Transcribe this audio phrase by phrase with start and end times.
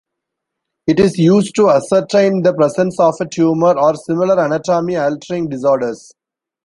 [0.87, 6.11] It is used to ascertain the presence of a tumour or similar anatomy-altering disorders.